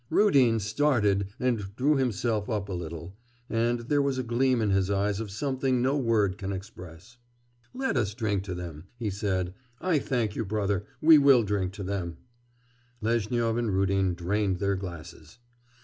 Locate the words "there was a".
3.81-4.23